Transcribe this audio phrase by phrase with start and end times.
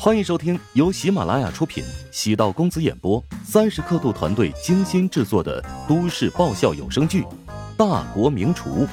[0.00, 7.22] 欢迎收听由喜马拉雅出品、喜道公子演播、三十刻度团队精心制作的都市爆笑有声剧
[7.76, 8.86] 《大国名厨》，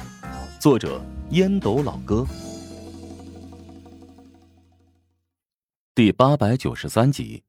[0.60, 1.00] 作者
[1.30, 2.26] 烟斗老哥，
[5.94, 7.44] 第八百九十三集。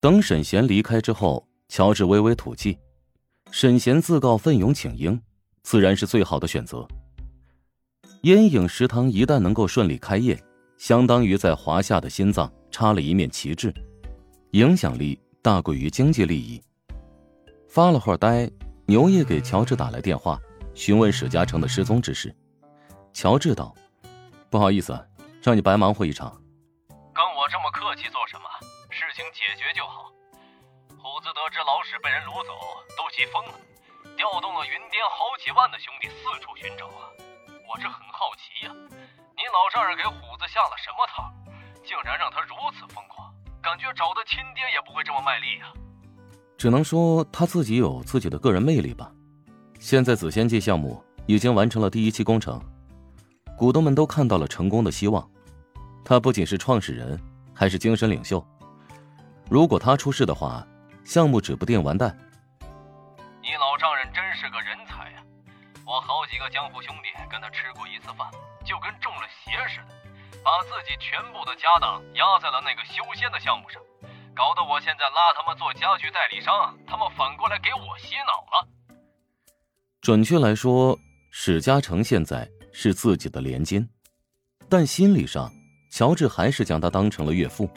[0.00, 2.78] 等沈贤离开之后，乔治微微吐气。
[3.50, 5.20] 沈贤自告奋勇请缨，
[5.64, 6.86] 自然是最好的选择。
[8.22, 10.40] 烟影食堂一旦能够顺利开业。
[10.78, 13.74] 相当于在华夏的心脏插了一面旗帜，
[14.52, 16.62] 影响力大过于经济利益。
[17.68, 18.48] 发了会儿呆，
[18.86, 20.38] 牛爷给乔治打来电话，
[20.74, 22.32] 询问史嘉诚的失踪之事。
[23.12, 23.74] 乔治道
[24.48, 24.94] ：“不好意思，
[25.42, 26.30] 让你白忙活一场。
[27.12, 28.46] 跟我这么客气做什么？
[28.88, 30.12] 事情解决就好。
[30.94, 32.54] 虎子得知老史被人掳走，
[32.96, 33.58] 都急疯了，
[34.16, 37.10] 调动了云巅好几万的兄弟四处寻找啊！
[37.66, 38.70] 我这很好奇呀。”
[39.38, 41.30] 你老丈人给虎子下了什么套，
[41.86, 43.32] 竟然让他如此疯狂？
[43.62, 45.72] 感觉找的亲爹也不会这么卖力呀。
[46.56, 49.12] 只能说他自己有自己的个人魅力吧。
[49.78, 52.60] 现在紫仙界项目已经完成了第一期工程，
[53.56, 55.24] 股东们都看到了成功的希望。
[56.04, 57.16] 他不仅是创始人，
[57.54, 58.44] 还是精神领袖。
[59.48, 60.66] 如果他出事的话，
[61.04, 62.10] 项目指不定完蛋。
[63.40, 65.22] 你老丈人真是个人才呀！
[65.86, 68.28] 我好几个江湖兄弟跟他吃过一次饭。
[68.68, 69.94] 就跟中了邪似的，
[70.44, 73.80] 把自己全部的家当压在了那个修仙的项目上，
[74.36, 78.68] 搞得我现在拉他们做家具代理商，他们反过来给我洗脑了。
[80.02, 80.98] 准确来说，
[81.30, 83.88] 史嘉诚现在是自己的连金，
[84.68, 85.50] 但心理上，
[85.90, 87.68] 乔治还是将他当成了岳父。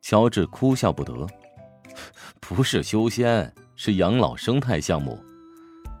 [0.00, 1.26] 乔治哭笑不得，
[2.40, 5.22] 不是修仙，是养老生态项目，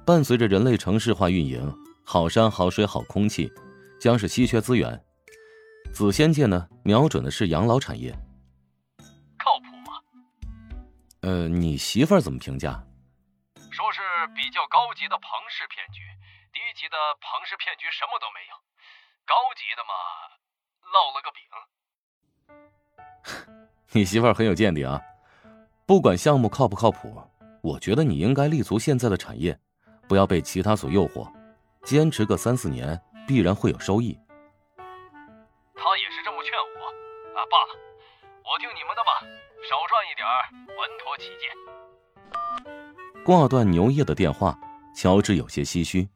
[0.06, 1.72] 伴随着人类城市化运营，
[2.04, 3.52] 好山好水好空气。
[4.02, 5.00] 将是稀缺资源，
[5.94, 8.12] 紫仙界呢，瞄准的是养老产业，
[9.38, 10.02] 靠谱吗？
[11.20, 12.84] 呃，你媳妇儿怎么评价？
[13.70, 14.00] 说是
[14.34, 16.00] 比较高级的庞氏骗局，
[16.52, 18.56] 低级的庞氏骗局什么都没有，
[19.24, 19.94] 高级的嘛，
[20.90, 21.46] 烙了个饼。
[23.94, 25.00] 你媳妇儿很有见地啊，
[25.86, 27.22] 不管项目靠不靠谱，
[27.62, 29.60] 我觉得你应该立足现在的产业，
[30.08, 31.32] 不要被其他所诱惑，
[31.84, 33.00] 坚持个三四年。
[33.26, 34.18] 必然会有收益。
[35.74, 36.86] 他也是这么劝我，
[37.38, 37.74] 啊，罢了，
[38.44, 39.20] 我听你们的吧，
[39.68, 40.26] 少赚一点，
[40.78, 41.50] 稳妥起见。
[43.24, 44.58] 挂断牛业的电话，
[44.94, 46.08] 乔治有些唏嘘。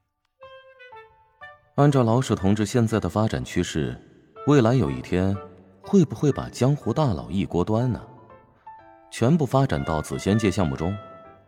[1.77, 4.00] 按照老史同志现在的发展趋势，
[4.47, 5.37] 未来有一天，
[5.83, 8.00] 会不会把江湖大佬一锅端呢？
[9.11, 10.97] 全部发展到紫仙界项目中，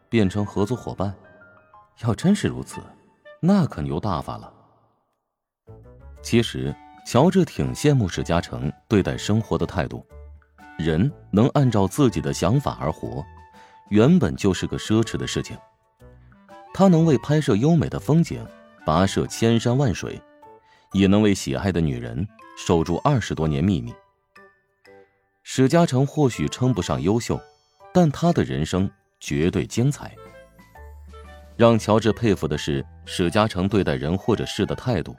[0.09, 1.15] 变成合作伙伴？
[2.05, 2.81] 要真是如此，
[3.41, 4.53] 那可牛大发了。
[6.23, 6.75] 其实，
[7.07, 10.05] 乔治挺羡慕史嘉诚对待生活的态度。
[10.79, 13.25] 人能按照自己的想法而活，
[13.89, 15.57] 原本就是个奢侈的事情。
[16.75, 18.47] 他能为拍摄优美的风景
[18.85, 20.21] 跋涉千山万水，
[20.93, 22.27] 也能为喜爱的女人
[22.57, 23.93] 守住二十多年秘密。
[25.43, 27.41] 史嘉诚或许称不上优秀，
[27.93, 30.15] 但他的人生绝对精彩。
[31.57, 35.17] 让乔治佩服的是史嘉诚对待人或者事的态度。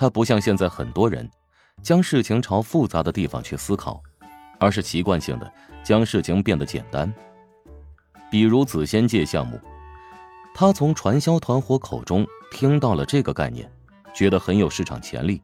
[0.00, 1.30] 他不像现在很多人，
[1.82, 4.02] 将事情朝复杂的地方去思考，
[4.58, 5.52] 而是习惯性的
[5.84, 7.12] 将事情变得简单。
[8.30, 9.60] 比如紫仙界项目，
[10.54, 13.70] 他从传销团伙口中听到了这个概念，
[14.14, 15.42] 觉得很有市场潜力，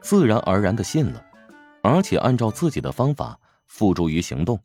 [0.00, 1.22] 自然而然的信了，
[1.82, 4.58] 而且按照自己的方法付诸于行动。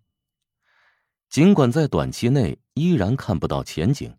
[1.30, 4.16] 尽管在短期内依然看不到前景，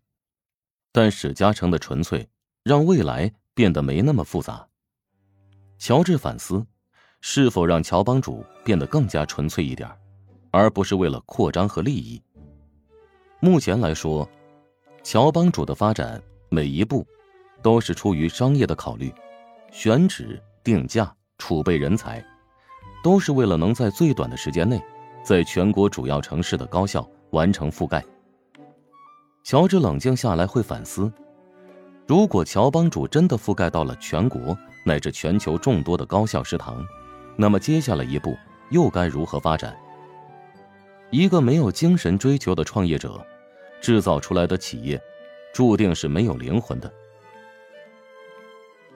[0.91, 2.29] 但史嘉诚的纯粹
[2.61, 4.67] 让未来变得没那么复杂。
[5.77, 6.65] 乔治反思，
[7.21, 9.89] 是否让乔帮主变得更加纯粹一点，
[10.51, 12.21] 而不是为了扩张和利益。
[13.39, 14.27] 目前来说，
[15.03, 17.05] 乔帮主的发展每一步
[17.61, 19.13] 都是出于商业的考虑，
[19.71, 22.25] 选址、定价、储备人才，
[23.03, 24.81] 都是为了能在最短的时间内，
[25.23, 28.03] 在全国主要城市的高校完成覆盖。
[29.43, 31.11] 乔治冷静下来会反思，
[32.07, 34.57] 如果乔帮主真的覆盖到了全国。
[34.83, 36.81] 乃至全球众多的高校食堂，
[37.35, 38.37] 那么接下来一步
[38.69, 39.77] 又该如何发展？
[41.09, 43.21] 一个没有精神追求的创业者，
[43.81, 44.97] 制造出来的企业，
[45.53, 46.89] 注定是没有灵魂的。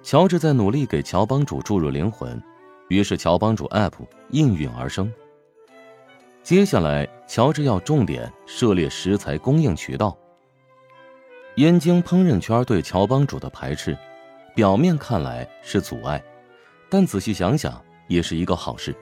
[0.02, 2.42] 乔治在努力给乔帮主注入灵魂，
[2.88, 3.92] 于是乔帮主 App
[4.30, 5.12] 应运而生。
[6.42, 10.18] 接下来，乔治要重点涉猎食材供应渠道。
[11.56, 13.98] 燕京烹饪圈对乔帮主的排斥。
[14.54, 16.22] 表面看来是阻碍，
[16.90, 18.94] 但仔细想想也是一个好事。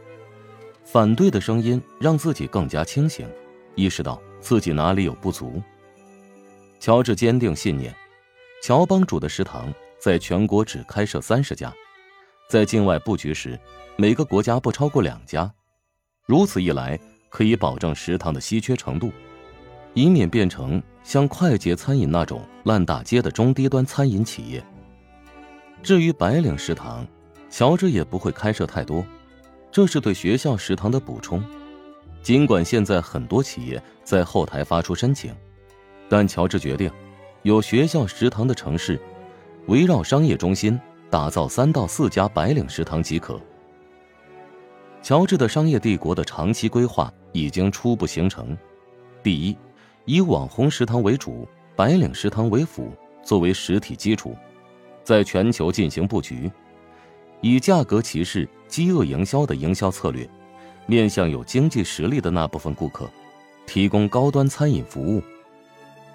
[0.84, 3.28] 反对的声音让自己更加清醒，
[3.74, 5.62] 意识到自己哪里有不足。
[6.80, 7.94] 乔治坚定信念，
[8.62, 11.74] 乔帮主的食堂在全国只开设三十家，
[12.48, 13.60] 在境外布局时，
[13.98, 15.51] 每个国家不超过两家。
[16.28, 17.00] 如此一来，
[17.30, 19.12] 可以保证食堂的稀缺程度，
[19.96, 24.63] 以免变成像快捷餐饮那种烂大街的中低端餐饮企业。
[25.81, 27.03] 至于白领食堂，
[27.50, 29.03] 乔治也不会开设太多，
[29.71, 31.44] 这是对学校食堂的补充。
[32.21, 35.35] 尽管现在很多企业在后台发出申请。
[36.07, 36.91] 但乔治决定，
[37.41, 39.00] 有学校食堂的城市，
[39.65, 40.79] 围绕商业中心
[41.09, 43.41] 打造三到四家白领食堂即可。
[45.01, 48.55] 乔治的商业帝国的长期规划已经初步形成：
[49.23, 49.57] 第一，
[50.06, 52.92] 以网红食堂为主，白领食堂为辅，
[53.24, 54.36] 作为实体基础，
[55.04, 56.51] 在全球进行布局；
[57.42, 60.28] 以价格歧视、饥饿营销的营销策略，
[60.86, 63.10] 面向有经济实力的那部分顾客，
[63.68, 65.22] 提供高端餐饮服务。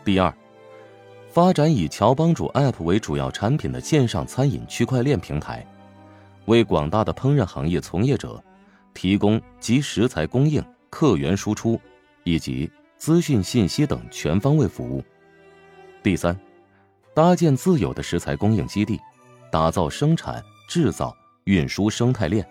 [0.05, 0.35] 第二，
[1.31, 5.65] 发展以乔帮主 App 为主要产品的线上餐饮区块链平台，
[6.47, 8.43] 为广大的烹饪行业从业者
[8.93, 11.81] 提供及食材供应、客源输出
[12.23, 12.71] 以及
[13.05, 15.05] 资讯信息等全方位服务。
[16.03, 16.35] 第三，
[17.13, 18.99] 搭建自有的食材供应基地，
[19.53, 21.15] 打造生产、制造、
[21.45, 22.49] 运输生态链。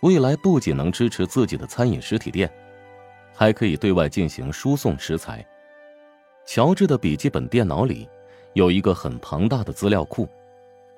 [0.00, 2.50] 未来不仅能支持自己的餐饮实体店，
[3.34, 5.46] 还可以对外进行输送食材。
[6.46, 8.08] 乔治的笔记本电脑里
[8.54, 10.26] 有一个很庞大的资料库，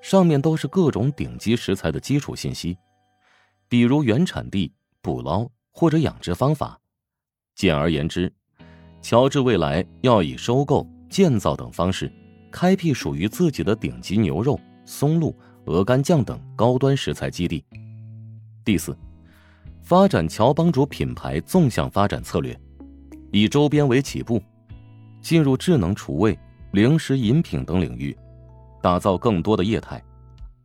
[0.00, 2.78] 上面都是各种顶级食材的基础信息，
[3.68, 6.78] 比如原产地、捕捞或者养殖方法。
[7.56, 8.32] 简而言之，
[9.02, 12.10] 乔治未来要以收购、建造等方式，
[12.52, 17.64] 开辟属于自己的顶级牛肉、松露、鹅肝酱等高端食材基地。
[18.64, 18.96] 第四，
[19.82, 22.56] 发展乔帮主品牌纵向发展策略，
[23.32, 24.40] 以周边为起步。
[25.20, 26.36] 进入智能厨卫、
[26.72, 28.16] 零食饮品等领域，
[28.80, 30.02] 打造更多的业态。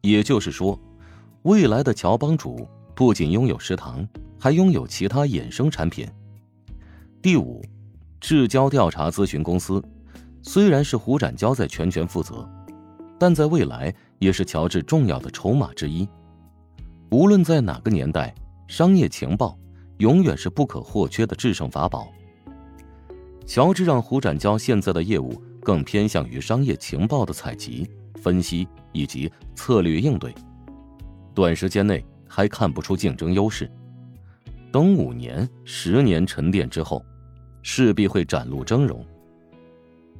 [0.01, 0.79] 也就是说，
[1.41, 4.07] 未来的乔帮主不仅拥有食堂，
[4.39, 6.07] 还拥有其他衍生产品。
[7.21, 7.63] 第五，
[8.19, 9.83] 智交调查咨询公司
[10.41, 12.47] 虽然是胡展交在全权负责，
[13.19, 16.07] 但在未来也是乔治重要的筹码之一。
[17.11, 18.33] 无论在哪个年代，
[18.67, 19.57] 商业情报
[19.99, 22.11] 永远是不可或缺的制胜法宝。
[23.45, 30.33] 乔治让胡展交现在的业务更偏向于商业情报的采集、分析以及策略应对，
[31.33, 33.71] 短时间内还看不出竞争优势。
[34.69, 37.01] 等五年、十年沉淀之后，
[37.69, 39.03] 势必会展露峥嵘。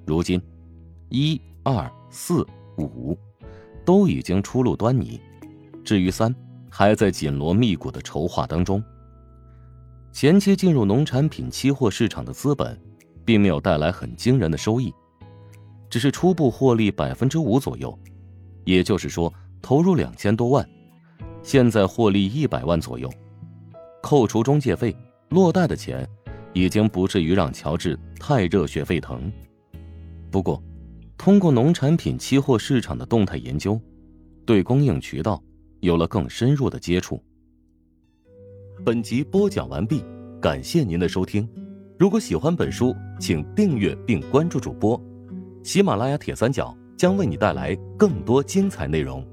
[0.06, 0.42] 如今，
[1.08, 2.46] 一、二、四、
[2.78, 3.18] 五
[3.86, 5.18] 都已经初露端倪，
[5.82, 6.36] 至于三，
[6.70, 8.84] 还在紧锣密鼓的筹划当中。
[10.12, 12.78] 前期进入农产品期货市场的资本。
[13.28, 14.94] 并没有带来很惊人的收益，
[15.90, 17.94] 只是初步获利百分之五左右，
[18.64, 20.66] 也就是说投入两千多万，
[21.44, 23.12] 现在获利一百万左右，
[24.02, 24.96] 扣除中介费，
[25.28, 26.08] 落袋的钱
[26.58, 29.32] 已经不至于让乔治太热血沸腾。
[30.32, 30.62] 不过，
[31.16, 33.80] 通过农产品期货市场的动态研究，
[34.44, 35.40] 对供应渠道
[35.82, 37.24] 有了更深入的接触。
[38.84, 40.04] 本集播讲完毕，
[40.42, 41.48] 感谢您的收听。
[42.00, 45.00] 如果喜欢本书，请订阅并关注主播。
[45.64, 49.24] 喜马拉雅铁三角将为你带来更多精彩内容。